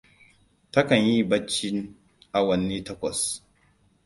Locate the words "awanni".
2.37-2.77